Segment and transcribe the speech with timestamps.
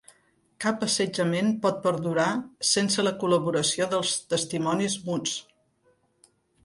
[0.63, 2.25] Cap assetjament pot perdurar
[2.69, 5.37] sense la col·laboració dels 'testimonis muts'.